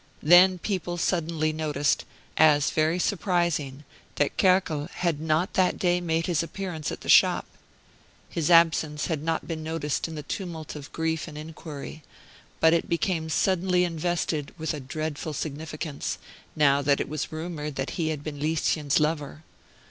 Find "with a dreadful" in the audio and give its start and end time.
14.57-15.33